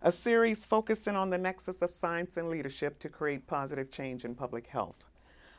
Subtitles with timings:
[0.00, 4.36] a series focusing on the nexus of science and leadership to create positive change in
[4.36, 5.06] public health.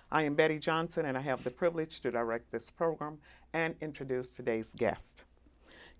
[0.09, 3.17] I am Betty Johnson, and I have the privilege to direct this program
[3.51, 5.25] and introduce today's guest.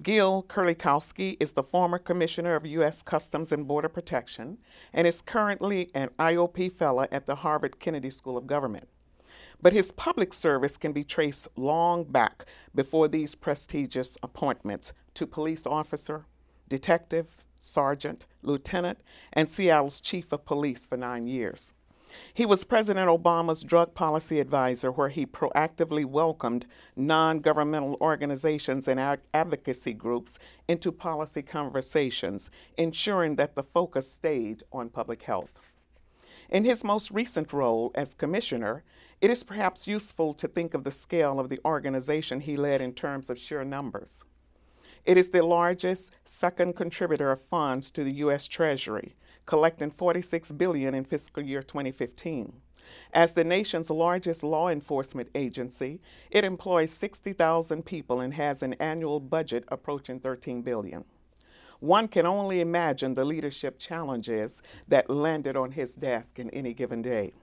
[0.01, 3.03] Gil Kerlikowske is the former Commissioner of U.S.
[3.03, 4.59] Customs and Border Protection
[4.93, 8.87] and is currently an IOP Fellow at the Harvard Kennedy School of Government.
[9.61, 15.65] But his public service can be traced long back before these prestigious appointments to police
[15.65, 16.27] officer,
[16.69, 18.99] detective, sergeant, lieutenant,
[19.33, 21.73] and Seattle's chief of police for nine years.
[22.33, 29.19] He was President Obama's drug policy advisor, where he proactively welcomed non governmental organizations and
[29.33, 35.59] advocacy groups into policy conversations, ensuring that the focus stayed on public health.
[36.49, 38.83] In his most recent role as commissioner,
[39.19, 42.93] it is perhaps useful to think of the scale of the organization he led in
[42.93, 44.23] terms of sheer numbers.
[45.03, 48.45] It is the largest second contributor of funds to the U.S.
[48.47, 49.15] Treasury,
[49.47, 52.53] collecting 46 billion in fiscal year 2015.
[53.13, 59.19] As the nation's largest law enforcement agency, it employs 60,000 people and has an annual
[59.19, 61.03] budget approaching 13 billion.
[61.79, 67.01] One can only imagine the leadership challenges that landed on his desk in any given
[67.01, 67.33] day.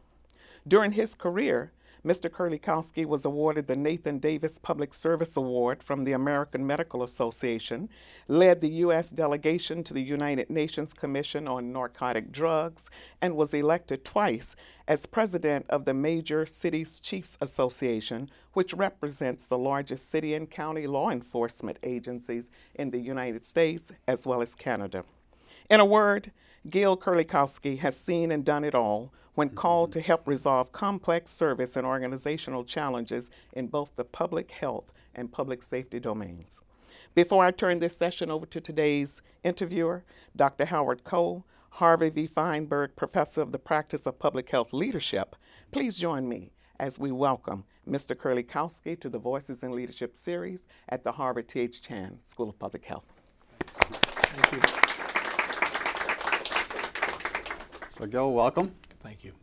[0.66, 1.72] During his career,
[2.04, 2.28] Mr.
[2.28, 7.88] Kerlikowske was awarded the Nathan Davis Public Service Award from the American Medical Association,
[8.28, 9.08] led the U.S.
[9.08, 12.84] delegation to the United Nations Commission on Narcotic Drugs,
[13.22, 14.54] and was elected twice
[14.86, 20.86] as president of the Major Cities Chiefs Association, which represents the largest city and county
[20.86, 25.04] law enforcement agencies in the United States as well as Canada.
[25.70, 26.32] In a word,
[26.68, 29.56] Gil Kerlikowske has seen and done it all when mm-hmm.
[29.56, 35.32] called to help resolve complex service and organizational challenges in both the public health and
[35.32, 36.60] public safety domains.
[37.14, 40.64] Before I turn this session over to today's interviewer, Dr.
[40.64, 42.28] Howard Koh, Harvey V.
[42.28, 45.36] Fineberg Professor of the Practice of Public Health Leadership,
[45.70, 48.16] please join me as we welcome Mr.
[48.16, 51.82] Kerlikowske to the Voices in Leadership series at the Harvard T.H.
[51.82, 53.04] Chan School of Public Health.
[53.60, 54.60] Thank you.
[57.90, 58.74] So, Gil, welcome.
[59.04, 59.34] Thank you.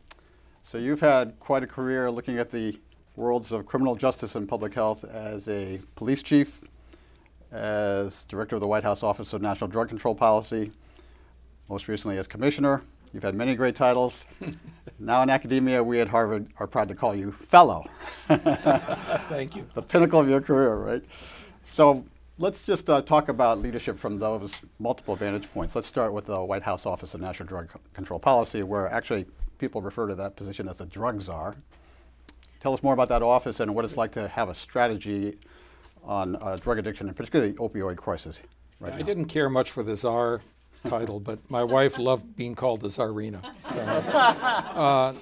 [0.64, 2.80] So you've had quite a career looking at the
[3.16, 6.64] worlds of criminal justice and public health as a police chief,
[7.52, 10.72] as director of the White House Office of National Drug Control Policy,
[11.70, 12.82] most recently as commissioner.
[13.14, 14.26] You've had many great titles.
[15.00, 17.86] now in academia, we at Harvard are proud to call you fellow.
[18.28, 19.68] Thank you.
[19.76, 21.04] The pinnacle of your career, right?
[21.66, 22.04] So
[22.40, 25.76] let's just uh, talk about leadership from those multiple vantage points.
[25.76, 29.28] Let's start with the White House Office of National Drug Control Policy, where actually
[29.62, 31.56] people refer to that position as the drug czar.
[32.60, 35.38] Tell us more about that office and what it's like to have a strategy
[36.04, 38.42] on uh, drug addiction and particularly the opioid crisis.
[38.80, 40.42] Right I didn't care much for the czar
[40.90, 43.42] title, but my wife loved being called the czarina.
[43.62, 45.14] So, uh,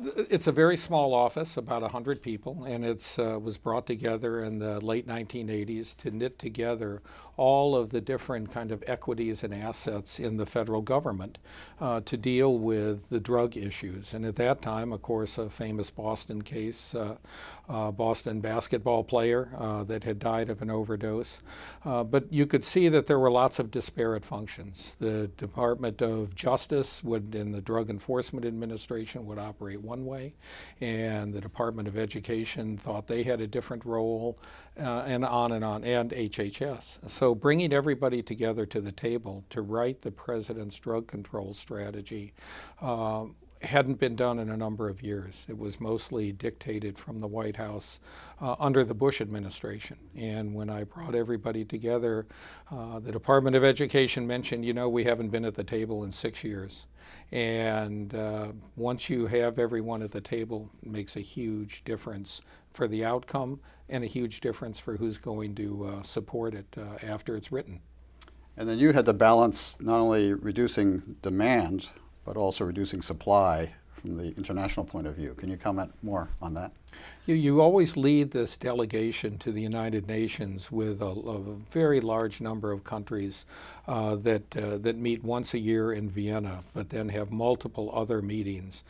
[0.00, 4.58] it's a very small office, about 100 people, and it uh, was brought together in
[4.58, 7.02] the late 1980s to knit together
[7.36, 11.38] all of the different kind of equities and assets in the federal government
[11.80, 14.14] uh, to deal with the drug issues.
[14.14, 17.16] And at that time, of course, a famous Boston case, uh,
[17.68, 21.42] uh Boston basketball player uh, that had died of an overdose.
[21.84, 24.96] Uh, but you could see that there were lots of disparate functions.
[24.98, 30.34] The Department of Justice would, in the Drug Enforcement Administration, would operate one way,
[30.80, 34.38] and the Department of Education thought they had a different role,
[34.78, 37.08] uh, and on and on, and HHS.
[37.08, 42.34] So bringing everybody together to the table to write the president's drug control strategy.
[42.80, 43.26] Uh,
[43.62, 45.46] hadn't been done in a number of years.
[45.48, 48.00] It was mostly dictated from the White House
[48.40, 49.98] uh, under the Bush administration.
[50.16, 52.26] And when I brought everybody together,
[52.70, 56.12] uh, the Department of Education mentioned, you know, we haven't been at the table in
[56.12, 56.86] six years.
[57.32, 62.86] And uh, once you have everyone at the table, it makes a huge difference for
[62.86, 67.36] the outcome and a huge difference for who's going to uh, support it uh, after
[67.36, 67.80] it's written.
[68.56, 71.88] And then you had to balance not only reducing demand
[72.28, 75.32] but also reducing supply from the international point of view.
[75.38, 76.72] Can you comment more on that?
[77.24, 82.42] You, you always lead this delegation to the United Nations with a, a very large
[82.42, 83.46] number of countries
[83.86, 88.20] uh, that, uh, that meet once a year in Vienna, but then have multiple other
[88.20, 88.84] meetings.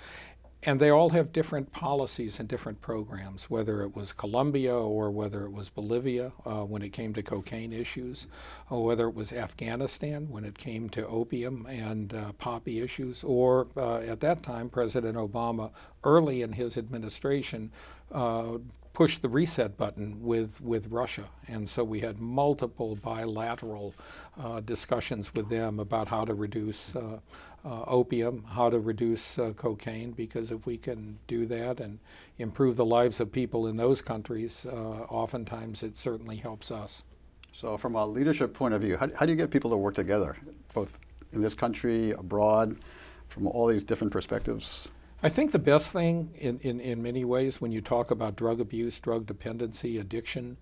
[0.65, 5.45] And they all have different policies and different programs, whether it was Colombia or whether
[5.45, 8.27] it was Bolivia uh, when it came to cocaine issues,
[8.69, 13.69] or whether it was Afghanistan when it came to opium and uh, poppy issues, or
[13.77, 15.71] uh, at that time, President Obama,
[16.03, 17.71] early in his administration,
[18.13, 18.59] uh,
[18.93, 21.25] pushed the reset button with, with Russia.
[21.47, 23.95] And so we had multiple bilateral
[24.43, 27.21] uh, discussions with them about how to reduce uh,
[27.65, 32.01] uh, opium, how to reduce uh, cocaine, because if we can do that and
[32.39, 37.05] improve the lives of people in those countries, oftentimes it certainly helps us.
[37.53, 39.95] So, from a leadership point of view, how, how do you get people to work
[39.95, 40.37] together,
[40.75, 40.93] both
[41.33, 42.77] in this country, abroad,
[43.29, 44.89] from all these different perspectives?
[45.21, 48.61] I think the best thing in, in, in many ways when you talk about drug
[48.61, 50.59] abuse, drug dependency, addiction,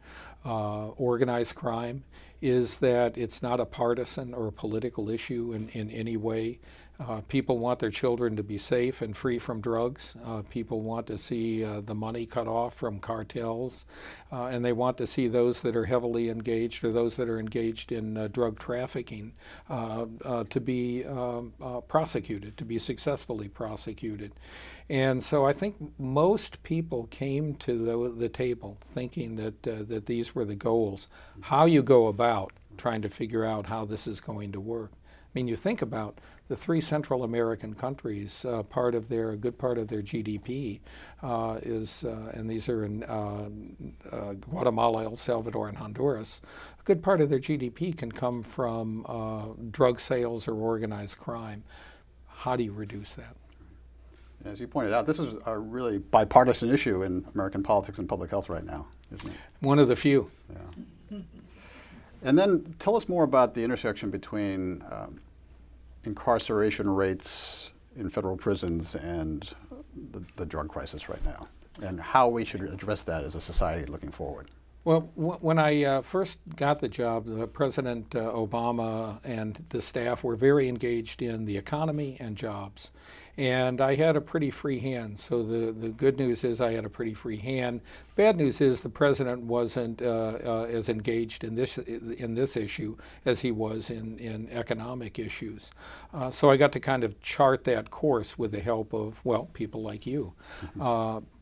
[0.47, 2.05] uh, organized crime,
[2.41, 6.58] is that it's not a partisan or a political issue in, in any way.
[6.98, 10.16] Uh, people want their children to be safe and free from drugs.
[10.25, 13.84] Uh, people want to see uh, the money cut off from cartels,
[14.32, 17.38] uh, and they want to see those that are heavily engaged or those that are
[17.38, 19.32] engaged in uh, drug trafficking
[19.69, 20.06] uh,
[20.48, 21.52] to be um,
[21.88, 24.32] prosecuted, to be successfully prosecuted.
[24.88, 30.34] And so I think most people came to the, the table thinking that, that these
[30.34, 31.08] were the goals.
[31.43, 34.93] How you go about trying to figure out how this is going to work.
[35.37, 36.19] I mean, you think about
[36.49, 40.81] the three Central American countries, uh, part of their, a good part of their GDP
[41.23, 43.50] uh, is, uh, and these are in uh,
[44.11, 46.41] uh, Guatemala, El Salvador, and Honduras,
[46.81, 51.62] a good part of their GDP can come from uh, drug sales or organized crime.
[52.29, 53.37] How do you reduce that?
[54.47, 58.31] As you pointed out, this is a really bipartisan issue in American politics and public
[58.31, 59.37] health right now, isn't it?
[59.61, 60.31] One of the few.
[60.50, 61.19] Yeah.
[62.23, 65.21] And then tell us more about the intersection between um,
[66.06, 69.55] incarceration rates in federal prisons and
[70.12, 71.49] the, the, drug crisis right now,
[71.82, 74.50] and how we should address that as a society looking forward.
[74.85, 79.81] Well, w- when I uh, first got the job, uh, President uh, Obama and the
[79.81, 82.93] staff were very engaged in the economy and jobs.
[83.38, 85.19] And I had a pretty free hand.
[85.19, 87.83] So the, the good news is I had a pretty free hand.
[88.15, 92.97] Bad news is the president wasn't uh, uh, as engaged in this in this issue
[93.27, 95.71] as he was in, in economic issues.
[96.15, 99.50] Uh, so I got to kind of chart that course with the help of well
[99.53, 100.32] people like you,
[100.79, 100.81] mm-hmm.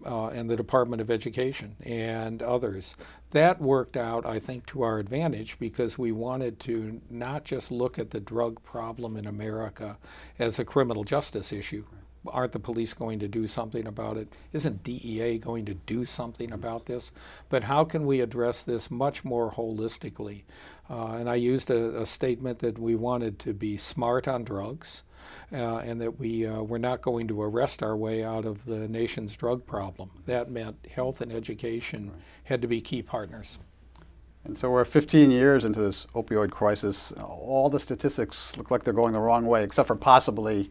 [0.04, 2.96] Uh, and the Department of Education and others.
[3.30, 7.98] That worked out, I think, to our advantage because we wanted to not just look
[7.98, 9.98] at the drug problem in America
[10.38, 11.84] as a criminal justice issue
[12.26, 14.32] aren't the police going to do something about it?
[14.52, 17.12] Isn't DEA going to do something about this?
[17.48, 20.44] But how can we address this much more holistically?
[20.88, 25.02] Uh, and I used a, a, statement that we wanted to be smart on drugs.
[25.52, 28.88] Uh, and that we uh, were not going to arrest our way out of the
[28.88, 30.10] nation's drug problem.
[30.26, 32.10] That meant health and education
[32.44, 33.58] had to be key partners.
[34.44, 37.12] And so we're 15 years into this opioid crisis.
[37.12, 40.70] All the statistics look like they're going the wrong way, except for possibly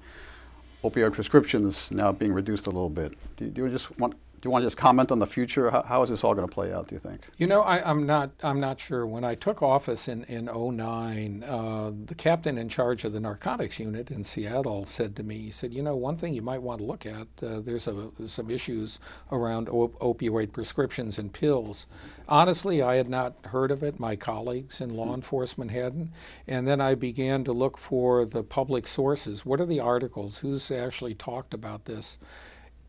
[0.84, 3.14] opioid prescriptions now being reduced a little bit.
[3.38, 5.72] Do you, do you just want do you want to just comment on the future?
[5.72, 6.90] How, how is this all going to play out?
[6.90, 7.22] Do you think?
[7.38, 8.31] You know, I, am not.
[8.44, 9.07] I'm not sure.
[9.07, 13.80] When I took office in in 09, uh, the captain in charge of the narcotics
[13.80, 16.80] unit in Seattle said to me, he said, "You know, one thing you might want
[16.80, 17.28] to look at.
[17.42, 19.00] Uh, there's a, some issues
[19.31, 21.88] around op- opioid prescriptions and pills.
[22.28, 23.98] Honestly, I had not heard of it.
[23.98, 26.12] My colleagues in law enforcement hadn't.
[26.50, 29.45] And then I began to look for the public sources.
[29.45, 30.40] What are the articles?
[30.40, 32.19] Who's actually talked about this?"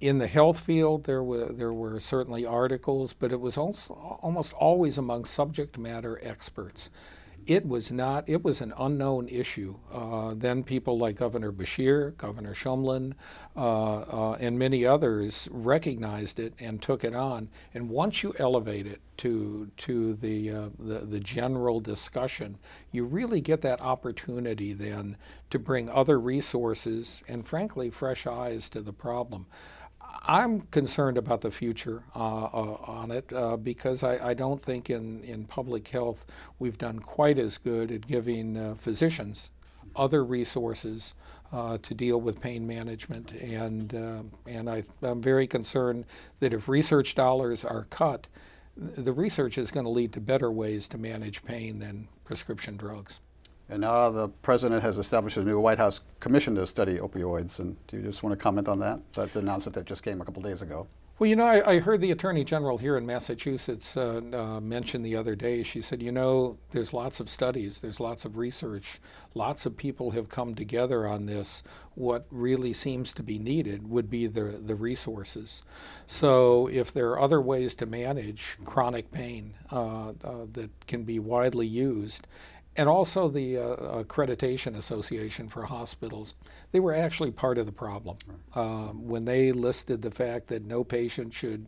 [0.05, 4.53] In the health field, there were there were certainly articles, but it was also almost
[4.53, 6.91] always among subject matter experts.
[7.47, 8.29] It was not.
[8.29, 9.79] It was an unknown issue.
[9.91, 13.15] Uh, then people like Governor Beshear, Governor Shumlin,
[13.57, 17.49] uh, uh, and many others recognized it and took it on.
[17.73, 22.59] And once you elevate it to to the uh, the, the general discussion,
[22.91, 25.17] you really get that opportunity then
[25.49, 29.47] to bring other resources and, frankly, fresh eyes to the problem.
[30.23, 34.91] I'm concerned about the future uh, uh, on it uh, because I, I, don't think
[34.91, 36.27] in, in public health
[36.59, 39.51] we've done quite as good at giving uh, physicians
[39.97, 41.15] other resources
[41.53, 43.33] uh, to deal with pain management.
[43.33, 46.05] And, uh, and I, I'm very concerned
[46.41, 48.27] that if research dollars are cut,
[48.77, 53.21] the research is going to lead to better ways to manage pain than prescription drugs.
[53.69, 57.59] And now the president has established a new White House commission to study opioids.
[57.59, 59.01] And do you just want to comment on that?
[59.15, 60.87] That's the announcement that just came a couple days ago.
[61.17, 65.03] Well, you know, I, I, heard the Attorney General here in Massachusetts uh, uh, mention
[65.03, 65.63] the other day.
[65.63, 68.99] She said, you know, there's lots of studies, there's lots of research,
[69.33, 71.63] lots of people have come together on this.
[71.95, 75.63] What really seems to be needed would be the, the resources.
[76.05, 81.21] So, if there are other ways to manage chronic pain uh, uh that can be
[81.21, 82.27] widely used,
[82.77, 86.35] and also the uh, Accreditation Association for Hospitals,
[86.73, 88.19] they were actually part of the problem.
[88.55, 91.67] Um, when they listed the fact that no patient should,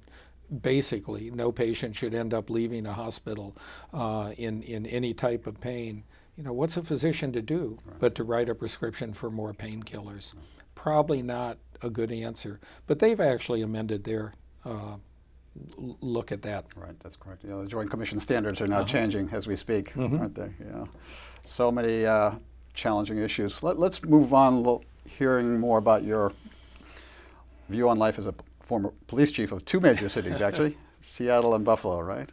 [0.63, 3.57] basically, no patient should end up leaving a hospital
[3.93, 6.05] uh, in, in any type of pain,
[6.37, 7.99] you know, what's a physician to do right.
[7.99, 10.35] but to write a prescription for more painkillers?
[10.35, 10.45] Right.
[10.75, 14.35] Probably not a good answer, but they've actually amended their
[14.65, 14.97] uh,
[15.77, 16.67] look at that.
[16.77, 17.45] Right, that's correct.
[17.47, 18.87] Yeah, the Joint Commission standards are now uh-huh.
[18.87, 20.19] changing as we speak, mm-hmm.
[20.19, 20.51] aren't they?
[20.61, 20.85] Yeah.
[21.45, 22.33] So many uh,
[22.75, 23.63] challenging issues.
[23.63, 26.33] Let, us move on, lo- hearing more about your
[27.69, 31.65] view on life as a former police chief of two major cities, actually, Seattle and
[31.65, 32.31] Buffalo, right?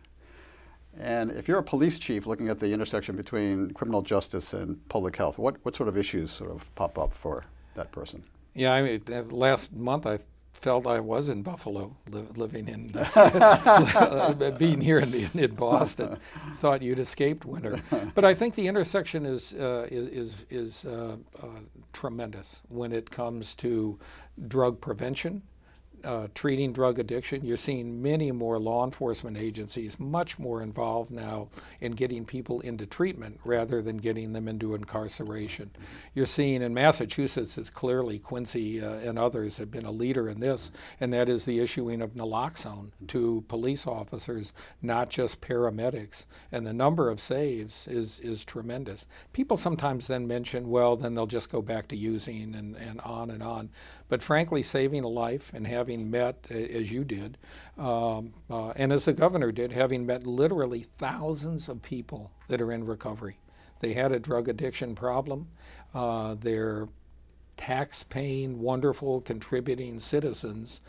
[0.99, 5.15] And if you're a police chief looking at the intersection between criminal justice and public
[5.15, 8.23] health, what, what sort of issues sort of pop up for that person?
[8.53, 9.01] Yeah, I mean,
[9.31, 10.19] last month I
[10.53, 16.17] felt I was in Buffalo, li- living in, uh, being here in, in, Boston.
[16.53, 17.81] Thought you'd escaped winter,
[18.13, 21.47] but I think the intersection is uh, is is, is uh, uh
[21.91, 23.99] tremendous when it comes to
[24.47, 25.41] drug prevention
[26.03, 27.45] uh, treating drug addiction.
[27.45, 31.49] You're seeing many more law enforcement agencies much more involved now
[31.81, 35.71] in getting people into treatment rather than getting them into incarceration.
[36.13, 40.39] You're seeing in Massachusetts, it's clearly Quincy uh, and others have been a leader in
[40.39, 46.25] this, and that is the issuing of naloxone to police officers, not just paramedics.
[46.51, 49.07] And the number of saves is, is tremendous.
[49.31, 53.29] People sometimes then mention, well, then they'll just go back to using and, and on
[53.29, 53.69] and on.
[54.09, 57.37] But frankly, saving a life and having met, as you did,
[57.77, 62.71] um, uh, and as the governor did, having met literally thousands of people that are
[62.71, 63.37] in recovery.
[63.79, 65.47] They had a drug addiction problem.
[65.93, 66.87] Uh, they're
[67.57, 70.81] tax paying, wonderful, contributing citizens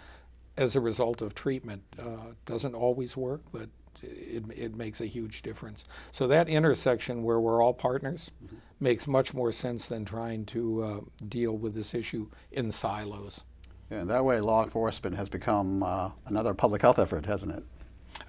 [0.56, 1.82] as a result of treatment.
[1.98, 3.68] Uh, doesn't always work, but
[4.02, 5.84] it, it makes a huge difference.
[6.10, 8.56] So that intersection where we're all partners mm-hmm.
[8.80, 13.44] makes much more sense than trying to uh, deal with this issue in silos.
[13.90, 17.64] Yeah, and that way law enforcement has become uh, another public health effort, hasn't it?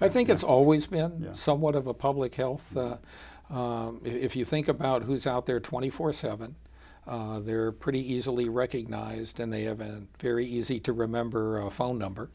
[0.00, 0.34] I think yeah.
[0.34, 1.32] it's always been yeah.
[1.32, 2.76] somewhat of a public health.
[2.76, 2.96] Uh,
[3.48, 6.56] um, if you think about who's out there 24 7,
[7.06, 11.98] uh, they're pretty easily recognized and they have a very easy to remember uh, phone
[11.98, 12.30] number.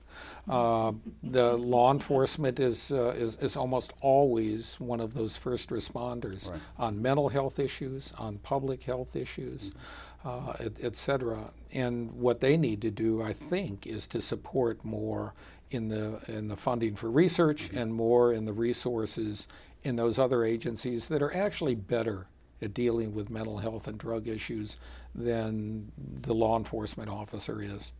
[0.47, 6.49] Uh, the law enforcement is, uh, is, is, almost always one of those first responders
[6.49, 6.59] right.
[6.79, 9.79] on mental health issues, on public health issues, mm-hmm.
[10.25, 11.51] Et, et cetera.
[11.71, 15.33] And what they need to do, I think, is to support more
[15.69, 17.77] in the, in the funding for research mm-hmm.
[17.77, 19.47] and more in the resources
[19.83, 22.27] in those other agencies that are actually better
[22.61, 24.77] at dealing with mental health and drug issues
[25.15, 27.91] than the law enforcement officer is.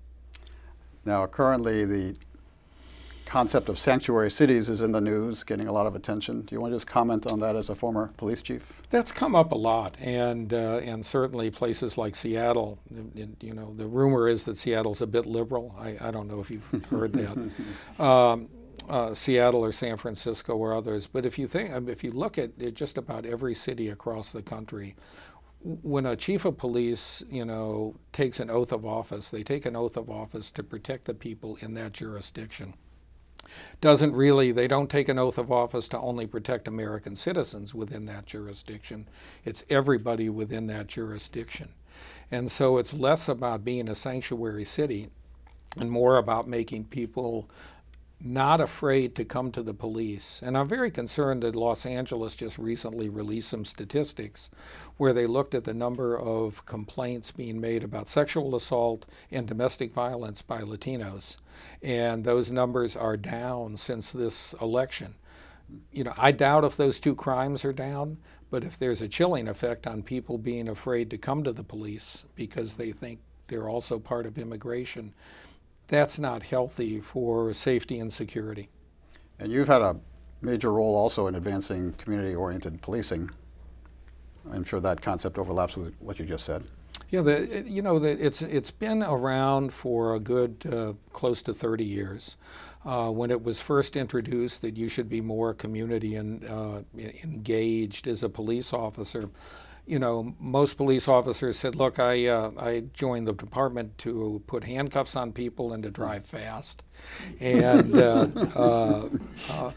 [1.04, 2.16] Now, currently, the
[3.32, 6.42] concept of sanctuary cities is in the news, getting a lot of attention.
[6.42, 8.82] Do you want to just comment on that as a former police chief?
[8.90, 12.78] That's come up a lot, and uh, and certainly places like Seattle.
[13.40, 15.74] You know, the rumor is that Seattle's a bit liberal.
[15.80, 17.38] I, I don't know if you've heard that.
[18.04, 18.50] Um,
[18.90, 21.06] uh, Seattle or San Francisco or others.
[21.08, 24.42] But if you think, um, if you look at just about every city across the
[24.42, 24.96] country,
[25.62, 29.76] when a chief of police, you know, takes an oath of office, they take an
[29.76, 32.74] oath of office to protect the people in that jurisdiction.
[33.80, 38.06] Doesn't really, they don't take an oath of office to only protect American citizens within
[38.06, 39.08] that jurisdiction.
[39.44, 41.70] It's everybody within that jurisdiction.
[42.32, 45.10] And so it's less about being a sanctuary city
[45.78, 47.50] and more about making people
[48.24, 50.42] not afraid to come to the police.
[50.44, 54.50] And I'm very concerned that Los Angeles just recently released some statistics
[54.98, 59.92] where they looked at the number of complaints being made about sexual assault and domestic
[59.92, 61.38] violence by Latinos.
[61.82, 65.16] And those numbers are down since this election.
[65.92, 68.18] You know, I doubt if those two crimes are down,
[68.50, 72.26] but if there's a chilling effect on people being afraid to come to the police
[72.36, 75.14] because they think they're also part of immigration,
[75.92, 78.70] that's not healthy for safety and security.
[79.40, 79.98] And you've had a
[80.42, 83.30] major role also in advancing community oriented policing.
[84.52, 86.64] I'm sure that concept overlaps with what you just said.
[87.10, 91.54] Yeah, the, you know, the, it's, it's been around for a good uh, close to
[91.54, 92.38] 30 years.
[92.86, 98.08] Uh, when it was first introduced that you should be more community and, uh, engaged
[98.08, 99.30] as a police officer,
[99.86, 104.64] you know, most police officers said, "Look, I uh, I joined the department to put
[104.64, 106.84] handcuffs on people and to drive fast,"
[107.40, 109.10] and uh, uh,
[109.50, 109.72] uh,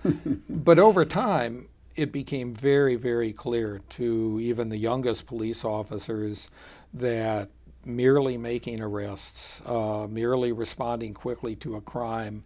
[0.49, 6.51] but over time, it became very, very clear to even the youngest police officers
[6.93, 7.51] that
[7.85, 12.45] merely making arrests, uh, merely responding quickly to a crime,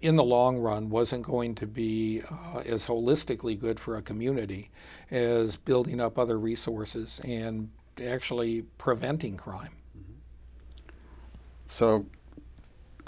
[0.00, 4.70] in the long run wasn't going to be uh, as holistically good for a community
[5.10, 7.70] as building up other resources and
[8.02, 9.72] actually preventing crime.
[11.68, 12.06] So,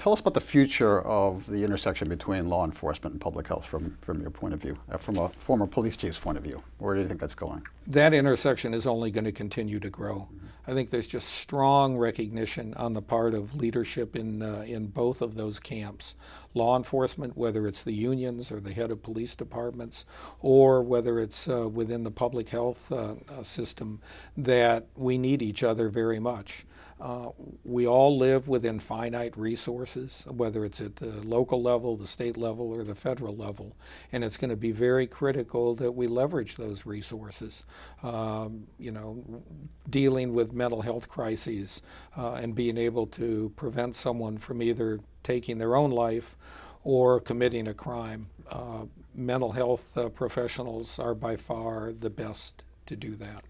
[0.03, 3.97] tell us about the future of the intersection between law enforcement and public health from,
[4.01, 6.61] from your point of view, uh, from a former police chief's point of view.
[6.79, 7.63] Where do you think that's going?
[7.87, 10.27] That intersection is only going to continue to grow.
[10.27, 10.47] Mm-hmm.
[10.67, 15.23] I think there's just strong recognition on the part of leadership in, uh, in both
[15.23, 16.17] of those camps.
[16.53, 20.05] Law enforcement, whether it's the unions or the head of police departments,
[20.41, 24.01] or whether it's uh, within the public health uh, uh system,
[24.37, 26.65] that we need each other very much.
[27.03, 27.31] Uh,
[27.65, 32.71] we all live within finite resources, whether it's at the local level, the state level,
[32.71, 33.77] or the federal level.
[34.13, 37.65] And it's going to be very critical that we leverage those resources.
[38.05, 39.43] Um, you know,
[39.91, 41.83] dealing with mental health crises
[42.17, 46.37] uh, and being able to prevent someone from either taking their own life
[46.85, 48.29] or committing a crime.
[48.49, 53.43] Uh, mental health uh, professionals are by far the best to do that.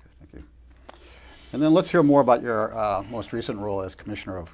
[1.53, 4.51] And then let's hear more about your uh, most recent role as Commissioner of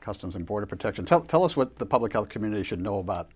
[0.00, 1.04] Customs and Border Protection.
[1.06, 3.30] Tell, tell us what the public health community should know about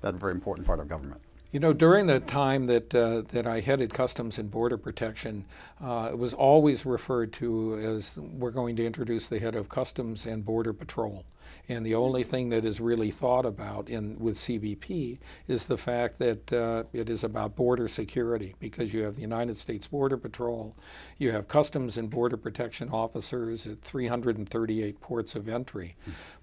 [0.00, 1.20] that very important part of government.
[1.50, 5.46] You know, during the time that uh, that I headed Customs and Border Protection,
[5.82, 10.26] uh, it was always referred to as we're going to introduce the head of Customs
[10.26, 11.24] and Border Patrol.
[11.66, 16.18] And the only thing that is really thought about in with CBP is the fact
[16.18, 20.76] that uh, it is about border security because you have the United States Border Patrol,
[21.16, 25.96] you have Customs and Border Protection officers at 338 ports of entry.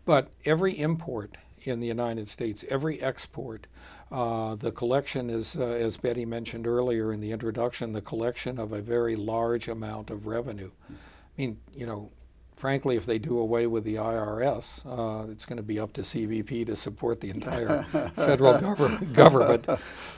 [0.04, 3.68] But every import in the United States, every export,
[4.12, 8.72] uh, the collection is, uh, as Betty mentioned earlier in the introduction, the collection of
[8.72, 10.72] a very large amount of revenue.
[10.90, 10.94] I
[11.38, 12.12] mean, you know,
[12.56, 16.02] frankly, if they do away with the IRS, uh, it's going to be up to
[16.02, 17.84] CBP to support the entire
[18.16, 19.68] federal gover- government,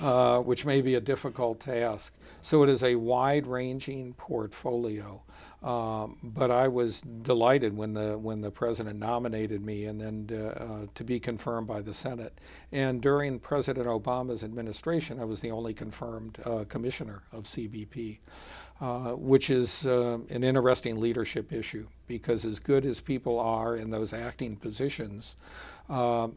[0.02, 2.16] uh, which may be a difficult task.
[2.42, 5.24] So it is a wide ranging portfolio.
[5.64, 10.64] Um, but I was delighted when the when the president nominated me, and then uh,
[10.64, 12.40] uh, to be confirmed by the Senate.
[12.72, 18.20] And during President Obama's administration, I was the only confirmed uh, commissioner of CBP,
[18.80, 23.90] uh, which is uh, an interesting leadership issue because as good as people are in
[23.90, 25.36] those acting positions.
[25.90, 26.28] Uh,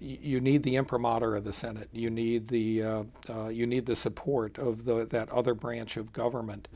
[0.00, 1.88] you need the imprimatur of the Senate.
[1.92, 6.12] You need the uh, uh, you need the support of the, that other branch of
[6.12, 6.68] government.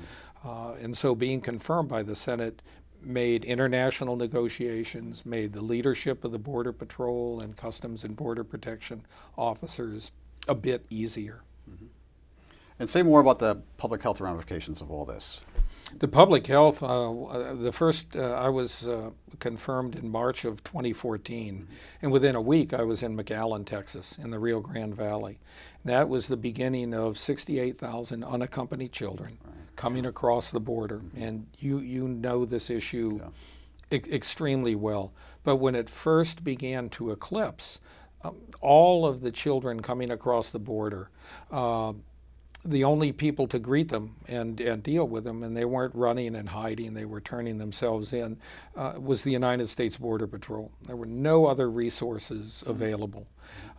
[0.44, 2.62] Uh, and so being confirmed by the Senate
[3.02, 9.04] made international negotiations, made the leadership of the Border Patrol and Customs and Border Protection
[9.36, 10.10] officers
[10.46, 11.42] a bit easier.
[12.78, 12.82] Mm-hmm.
[12.82, 15.40] And say more about the public health ramifications of all this.
[15.98, 20.62] The public health, uh, uh the first, uh, I was uh, confirmed in March of
[20.62, 21.54] 2014.
[21.54, 21.72] Mm-hmm.
[22.02, 25.38] And within a week, I was in McAllen, Texas, in the Rio Grande Valley.
[25.84, 29.38] That was the beginning of 68,000 unaccompanied children.
[29.44, 33.98] Right coming across the border, and you you know this issue yeah.
[33.98, 35.14] e- extremely well.
[35.44, 37.80] But when it first began to eclipse,
[38.22, 41.10] um, all of the children coming across the border.
[42.68, 46.36] The only people to greet them and, and deal with them, and they weren't running
[46.36, 48.36] and hiding, they were turning themselves in,
[48.76, 50.70] uh, was the United States Border Patrol.
[50.82, 53.26] There were no other resources available.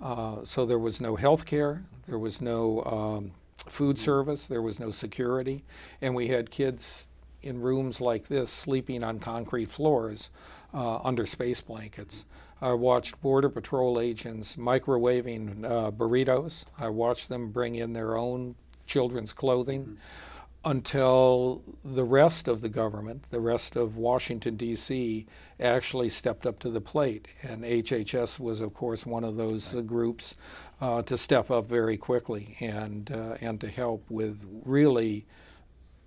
[0.02, 3.32] Uh, so there was no health care, there was no um,
[3.68, 5.64] food service, there was no security,
[6.02, 7.10] and we had kids
[7.44, 10.32] in rooms like this sleeping on concrete floors
[10.74, 12.26] uh, under space blankets.
[12.60, 16.66] I watched Border Patrol agents microwaving uh, burritos.
[16.80, 18.56] I watched them bring in their own
[18.90, 19.82] children's clothing.
[19.84, 20.26] Mm-hmm
[20.66, 25.26] until the rest of the government, the rest of Washington, D.C.,
[25.60, 27.28] actually stepped up to the plate.
[27.44, 30.36] And HHS was, of course, one of those uh, groups
[30.82, 35.26] uh, to step up very quickly and, uh, and to help with really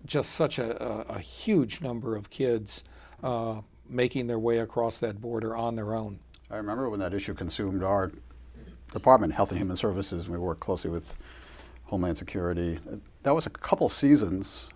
[0.04, 2.84] just such a, a, a huge number of kids
[3.22, 6.18] uh, making their way across that border on their own.
[6.50, 8.12] I remember when that issue consumed our
[8.92, 11.16] department, Health and Human Services, and we worked closely with
[11.92, 12.80] Homeland Security.
[13.22, 14.70] That was a couple seasons.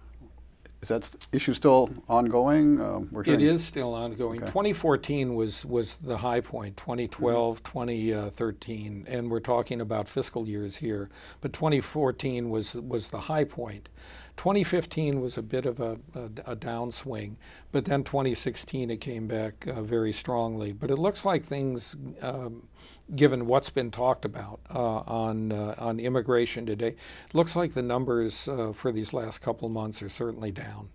[0.82, 2.78] Is that issue still ongoing?
[2.78, 4.42] Um, we're It still ongoing.
[4.42, 4.46] Okay.
[4.46, 6.76] 2014 was was the high point.
[6.76, 11.08] 2012, 2013, and we're talking about fiscal years here.
[11.40, 13.88] But 2014 was was the high point.
[14.36, 17.36] 2015 was a bit of a, a, a downswing,
[17.72, 20.74] but then 2016 it came back uh, very strongly.
[20.74, 21.96] But it looks like things.
[22.20, 22.68] Um,
[23.14, 26.96] Given what's been talked about uh, on uh, on immigration today,
[27.32, 30.88] looks like the numbers uh, for these last couple of months are certainly down.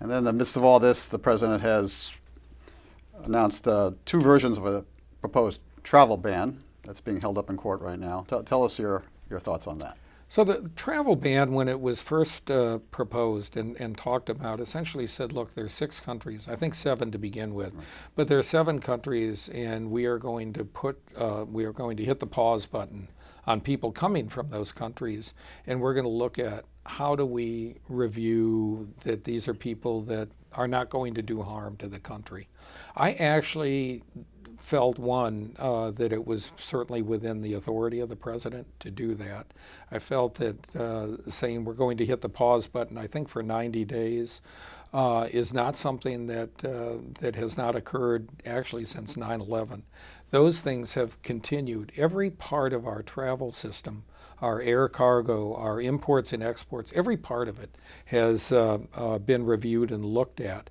[0.00, 2.14] And then in the midst of all this, the president has
[3.22, 4.84] announced uh, two versions of a
[5.22, 8.26] proposed travel ban that's being held up in court right now.
[8.28, 9.96] Tell tell us your, your thoughts on that.
[10.26, 15.06] So the travel ban, when it was first uh, proposed and, and talked about, essentially
[15.06, 17.74] said, look, there's six countries, I think seven to begin with,
[18.16, 21.96] but there are seven countries, and we are going to put, uh, we are going
[21.98, 23.08] to hit the pause button
[23.46, 25.34] on people coming from those countries,
[25.66, 30.28] and we're going to look at how do we review that these are people that
[30.52, 32.48] are not going to do harm to the country.
[32.96, 34.02] I actually
[34.58, 39.14] felt one uh, that it was certainly within the authority of the president to do
[39.14, 39.46] that.
[39.90, 43.42] I felt that uh, saying we're going to hit the pause button, I think for
[43.42, 44.42] 90 days,
[44.92, 49.82] uh, is not something that uh, that has not occurred actually since 9/11.
[50.30, 51.92] Those things have continued.
[51.96, 54.04] Every part of our travel system,
[54.40, 57.74] our air cargo, our imports and exports, every part of it
[58.06, 60.70] has uh, uh, been reviewed and looked at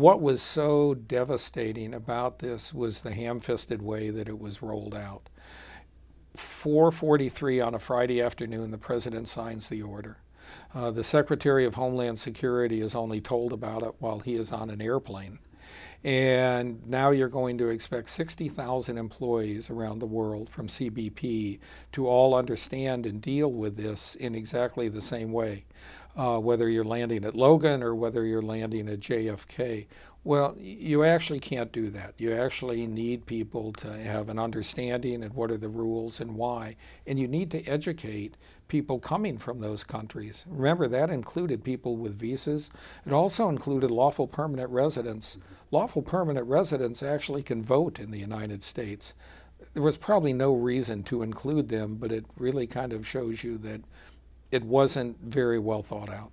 [0.00, 5.28] what was so devastating about this was the ham-fisted way that it was rolled out.
[6.34, 10.16] 4:43 on a Friday afternoon, the president signs the order.
[10.74, 14.70] Uh, the Secretary of Homeland Security is only told about it while he is on
[14.70, 15.38] an airplane.
[16.02, 21.58] And now you're going to expect 60,000 employees around the world from CBP
[21.92, 25.66] to all understand and deal with this in exactly the same way,
[26.16, 29.86] uh, whether you're landing at Logan or whether you're landing at JFK.
[30.22, 32.14] Well, you actually can't do that.
[32.18, 36.76] You actually need people to have an understanding and what are the rules and why.
[37.06, 38.36] And you need to educate
[38.68, 40.44] people coming from those countries.
[40.46, 42.70] Remember, that included people with visas.
[43.06, 45.38] It also included lawful permanent residents.
[45.70, 49.14] Lawful permanent residents actually can vote in the United States.
[49.72, 53.56] There was probably no reason to include them, but it really kind of shows you
[53.58, 53.80] that
[54.50, 56.32] it wasn't very well thought out.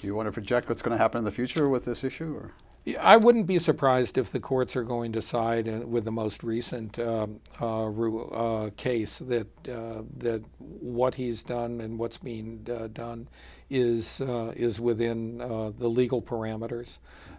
[0.00, 2.34] Do you want to project what's going to happen in the future with this issue?
[2.34, 2.52] Or?
[3.00, 6.98] I wouldn't be surprised if the courts are going to side with the most recent
[7.00, 13.26] um, uh, uh, case that uh, that what he's done and what's being uh, done
[13.70, 16.98] is uh, is within uh, the legal parameters.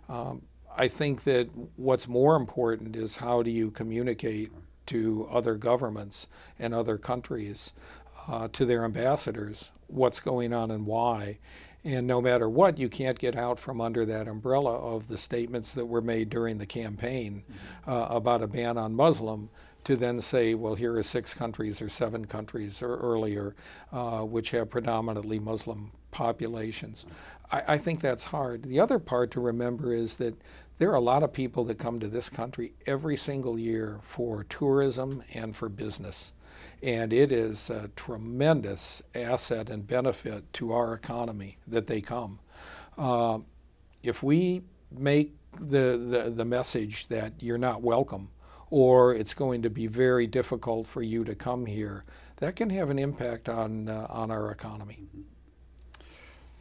[0.10, 0.41] Um,
[0.78, 4.52] I think that what's more important is how do you communicate
[4.88, 6.28] to other governments
[6.60, 7.73] and other countries,
[8.27, 11.39] uh, to their ambassadors, what's going on and why.
[11.83, 15.73] And no matter what, you can't get out from under that umbrella of the statements
[15.73, 17.43] that were made during the campaign
[17.87, 19.49] uh, about a ban on Muslim
[19.85, 23.55] to then say, well, here are six countries or seven countries or earlier
[23.93, 27.05] uh, which have predominantly Muslim populations.
[27.51, 28.63] I, I think that's hard.
[28.63, 30.35] The other part to remember is that
[30.77, 34.43] there are a lot of people that come to this country every single year for
[34.43, 36.33] tourism and for business.
[36.83, 42.39] And it is a tremendous asset and benefit to our economy that they come.
[42.97, 43.39] Uh,
[44.03, 44.61] if we
[44.91, 48.29] make the, the, the message that you're not welcome
[48.69, 52.03] or it's going to be very difficult for you to come here,
[52.37, 54.99] that can have an impact on, uh, on our economy.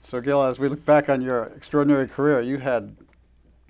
[0.02, 2.96] So, Gil, as we look back on your extraordinary career, you had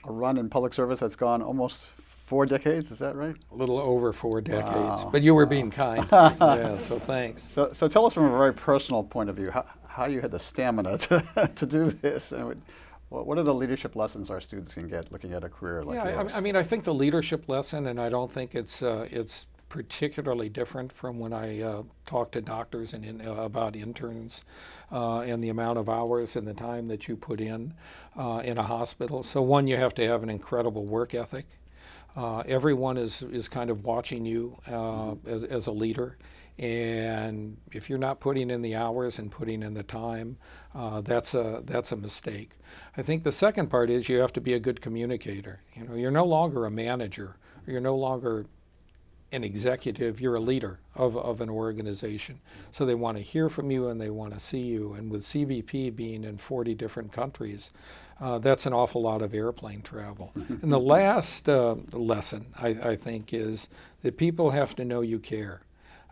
[0.05, 1.89] a run in public service that's gone almost
[2.27, 2.91] four decades.
[2.91, 3.37] Is that right?
[3.53, 5.11] A little over four decades, Wow.
[5.13, 6.07] but you were being kind.
[6.13, 7.49] yeah, so thanks.
[7.51, 10.33] So, so tell us from a very personal point of view how, how you had
[10.33, 12.33] the stamina to, to do this.
[12.33, 12.59] And what-
[13.09, 15.95] what what are the leadership lessons our students can get looking at a career like
[15.95, 16.35] yeah, yours?
[16.35, 19.47] I, I mean, I think the leadership lesson, and I don't think it's uh, it's
[19.69, 24.45] particularly different from when I uh, talk to doctors and in, uh, about interns
[24.91, 27.75] uh, and the amount of hours and the time that you put in
[28.17, 29.23] uh, in a hospital.
[29.23, 31.47] So one, you have to have an incredible work ethic.
[32.17, 36.17] Uh, everyone is, is kind of watching you uh, as, as a leader.
[36.59, 40.39] And if you're not putting in the hours and putting in the time,
[40.75, 42.53] uh, that's a that's a mistake.
[42.97, 45.61] I think the second part is you have to be a good communicator.
[45.75, 47.37] You know, you're no longer a manager.
[47.67, 48.47] You're no longer
[49.37, 50.21] an executive.
[50.21, 52.41] You're a leader of, of an organization.
[52.71, 54.95] So they want to hear from you and they want to see you.
[54.95, 57.71] And with CBP being in 40 different countries,
[58.21, 60.33] uh, that's an awful lot of airplane travel.
[60.35, 63.69] and the last uh, lesson, I, I think, is
[64.03, 65.61] that people have to know you care.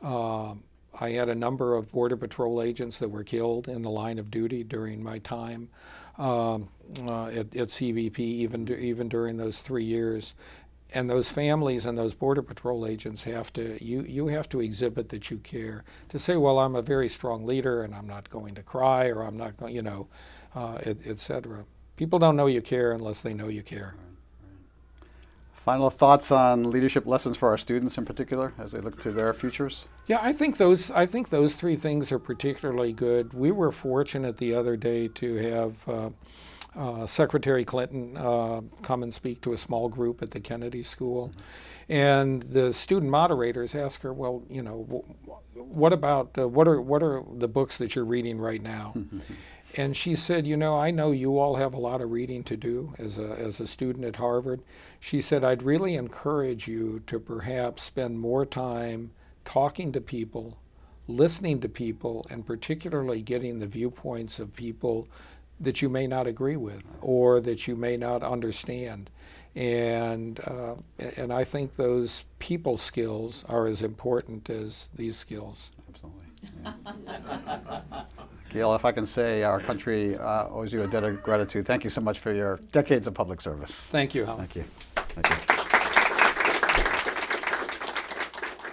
[0.02, 0.62] Um,
[1.00, 4.30] I had a number of Border Patrol agents that were killed in the line of
[4.30, 5.70] duty during my time
[6.18, 6.68] um,
[7.02, 10.34] uh, at, at, CBP, even, even during those three years.
[10.96, 15.08] And those families and those Border Patrol agents have to, you, you have to exhibit
[15.08, 15.82] that you care.
[16.10, 19.22] To say, well, I'm a very strong leader and I'm not going to cry or
[19.22, 20.06] I'm not going, you know,
[20.54, 21.64] uh, et, cetera.
[21.96, 23.96] People don't know you care unless they know you care.
[25.54, 29.34] Final thoughts on leadership lessons for our students in particular as they look to their
[29.34, 29.88] futures?
[30.06, 33.32] Yeah, I think those I think those three things are particularly good.
[33.32, 36.10] We were fortunate the other day to have uh,
[36.76, 41.32] uh, Secretary Clinton uh, come and speak to a small group at the Kennedy School.
[41.88, 45.04] And the student moderators ask her, "Well, you know,
[45.54, 48.94] what about uh, what are what are the books that you're reading right now?"
[49.76, 52.56] And she said, You know, I know you all have a lot of reading to
[52.56, 54.62] do as a, as a student at Harvard.
[55.00, 59.10] She said, I'd really encourage you to perhaps spend more time
[59.44, 60.58] talking to people,
[61.08, 65.08] listening to people, and particularly getting the viewpoints of people
[65.64, 69.10] that you may not agree with or that you may not understand.
[69.54, 70.74] And, uh,
[71.16, 75.72] and I think those people skills are as important as these skills.
[75.88, 76.24] Absolutely.
[76.64, 78.04] Yeah.
[78.54, 81.66] Gil, if I can say, our country uh, owes you a debt of gratitude.
[81.66, 83.72] Thank you so much for your decades of public service.
[83.72, 84.36] Thank you, Hal.
[84.36, 84.64] Thank you.
[84.94, 85.36] Thank you.